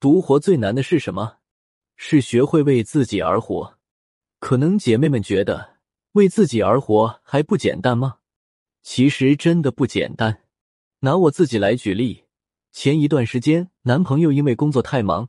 [0.00, 1.36] 独活最难的是什么？
[1.94, 3.78] 是学会为自己而活。
[4.38, 5.76] 可能姐妹们觉得
[6.12, 8.20] 为自己而活还不简单吗？
[8.82, 10.44] 其实真的不简单。
[11.00, 12.24] 拿我自己来举例，
[12.72, 15.28] 前一段时间，男朋友因为工作太忙，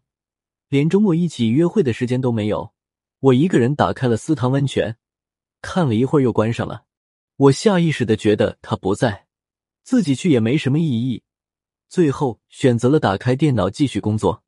[0.69, 2.71] 连周末一起约会的时间都没有。
[3.19, 4.95] 我一个人打开了私汤温泉，
[5.61, 6.85] 看了一会儿又关上了。
[7.35, 9.27] 我下意识的觉得他不在，
[9.83, 11.23] 自己去也没什么意义，
[11.89, 14.40] 最后选择了打开电脑继续工作。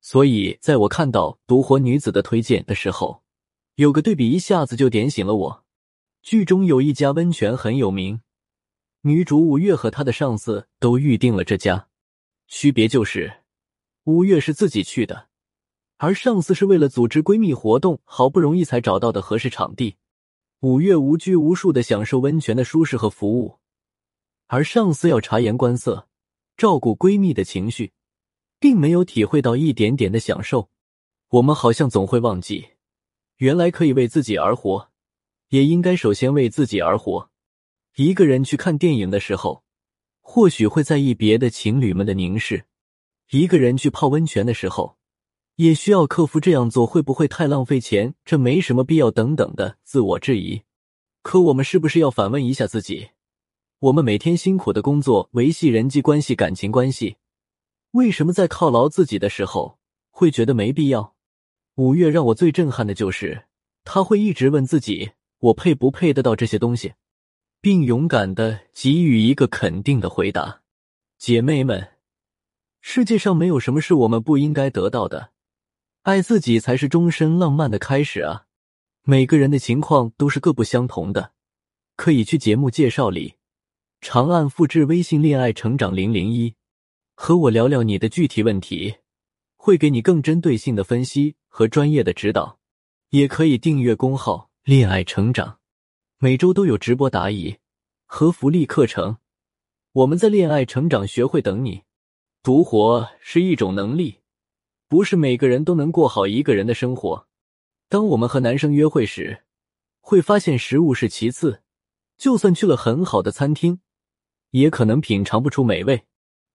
[0.00, 3.22] 所以，在我看到独活女子的推荐的时候，
[3.74, 5.64] 有个对比一下子就点醒了我。
[6.22, 8.20] 剧中有一家温泉很有名，
[9.02, 11.88] 女主五月和她的上司都预定了这家，
[12.48, 13.42] 区别就是
[14.04, 15.28] 五月是自己去的，
[15.98, 19.96] 而上司是为了组织闺蜜活动，好不容易才找到的合适场地。
[20.60, 23.58] 五月无拘无束的享受温泉的舒适和服务，
[24.46, 26.06] 而上司要察言观色，
[26.56, 27.92] 照顾闺蜜的情绪。
[28.60, 30.68] 并没有体会到一点点的享受，
[31.30, 32.68] 我们好像总会忘记，
[33.38, 34.90] 原来可以为自己而活，
[35.48, 37.30] 也应该首先为自己而活。
[37.96, 39.64] 一个人去看电影的时候，
[40.20, 42.58] 或许会在意别的情侣们的凝视；
[43.30, 44.98] 一个人去泡温泉的时候，
[45.56, 50.62] 也需要克服这样做会不会太浪费钱，这没什么必要等等的自我质疑。
[51.22, 53.08] 可我们是不是要反问一下自己：
[53.78, 57.16] 我们每天辛苦的工作，维系人际关系、感情关系？
[57.92, 59.78] 为什么在犒劳自己的时候
[60.10, 61.16] 会觉得没必要？
[61.74, 63.46] 五月让我最震撼的就是，
[63.84, 66.94] 他会一直问自己：我配不配得到这些东西，
[67.60, 70.62] 并勇敢的给予一个肯定的回答。
[71.18, 71.94] 姐妹们，
[72.80, 75.32] 世界上没有什么是我们不应该得到的，
[76.02, 78.46] 爱自己才是终身浪漫的开始啊！
[79.02, 81.32] 每个人的情况都是各不相同的，
[81.96, 83.34] 可以去节目介绍里
[84.00, 86.54] 长按复制微信“恋爱成长零零一”。
[87.22, 88.94] 和我聊聊你的具体问题，
[89.58, 92.58] 会给你更针对性的分析和专业的指导。
[93.10, 95.58] 也可以订阅公号“恋爱成长”，
[96.16, 97.58] 每周都有直播答疑
[98.06, 99.18] 和福利课程。
[99.92, 101.82] 我们在恋爱成长学会等你。
[102.42, 104.20] 独活是一种能力，
[104.88, 107.26] 不是每个人都能过好一个人的生活。
[107.90, 109.44] 当我们和男生约会时，
[110.00, 111.60] 会发现食物是其次，
[112.16, 113.80] 就算去了很好的餐厅，
[114.52, 116.06] 也可能品尝不出美味。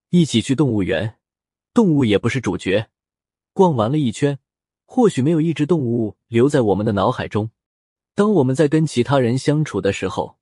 [0.09, 1.17] 一起去动物园，
[1.73, 2.89] 动物也不是主角。
[3.53, 4.39] 逛完了一圈，
[4.85, 7.49] 或许没有一只动物留在我们的脑海中。
[8.13, 10.38] 当我们在跟其他人相处的时候，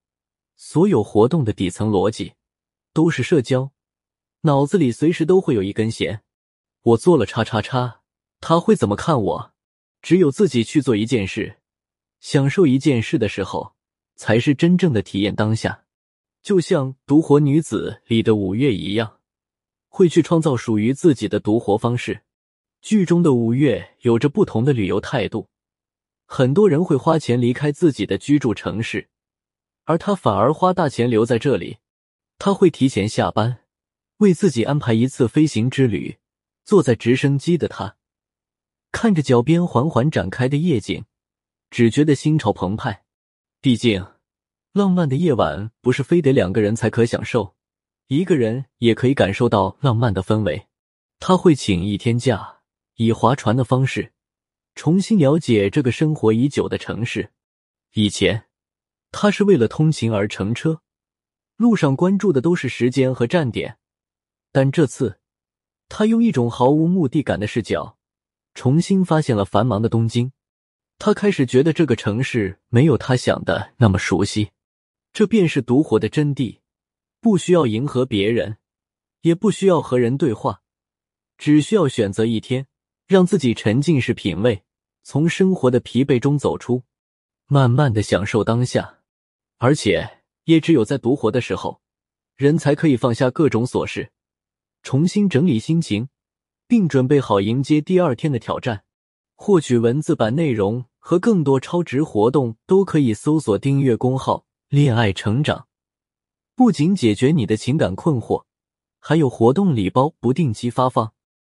[0.56, 2.34] 所有活动的底层逻辑
[2.94, 3.72] 都是社交，
[4.42, 6.22] 脑子里随时都会有一根弦。
[6.82, 8.02] 我做了叉叉叉，
[8.42, 9.54] 他会怎么看我？
[10.02, 11.60] 只有自己去做一件事，
[12.20, 13.74] 享受一件事的时候，
[14.16, 15.86] 才是真正的体验当下。
[16.42, 19.20] 就像《独活女子》里的五月一样。
[19.96, 22.22] 会去创造属于自己的独活方式。
[22.82, 25.48] 剧中的五月有着不同的旅游态度，
[26.26, 29.08] 很多人会花钱离开自己的居住城市，
[29.84, 31.78] 而他反而花大钱留在这里。
[32.40, 33.60] 他会提前下班，
[34.18, 36.18] 为自己安排一次飞行之旅。
[36.66, 37.98] 坐在直升机的他，
[38.92, 41.06] 看着脚边缓缓展开的夜景，
[41.70, 43.04] 只觉得心潮澎湃。
[43.62, 44.08] 毕竟，
[44.72, 47.56] 浪漫的夜晚不是非得两个人才可享受。
[48.08, 50.68] 一个人也可以感受到浪漫的氛围。
[51.20, 52.62] 他会请一天假，
[52.96, 54.12] 以划船的方式
[54.76, 57.32] 重新了解这个生活已久的城市。
[57.94, 58.46] 以前，
[59.12, 60.82] 他是为了通勤而乘车，
[61.56, 63.78] 路上关注的都是时间和站点。
[64.52, 65.20] 但这次，
[65.88, 67.98] 他用一种毫无目的感的视角，
[68.54, 70.32] 重新发现了繁忙的东京。
[70.98, 74.52] 他开始觉得这个城市没有他想的那么熟悉。
[75.14, 76.60] 这便是独活的真谛。
[77.24, 78.58] 不需要迎合别人，
[79.22, 80.62] 也不需要和人对话，
[81.38, 82.68] 只需要选择一天，
[83.08, 84.66] 让自己沉浸式品味，
[85.04, 86.84] 从生活的疲惫中走出，
[87.48, 89.00] 慢慢的享受当下。
[89.58, 91.80] 而且，也只有在独活的时候，
[92.36, 94.12] 人才可以放下各种琐事，
[94.82, 96.10] 重新整理心情，
[96.68, 98.84] 并准备好迎接第二天的挑战。
[99.36, 105.68] 获取文字版内容和更多超值活动，都可以搜索订阅公号“恋爱成长”。
[106.56, 108.44] 不仅解决你的情感困惑，
[109.00, 111.13] 还有活动礼包不定期发放。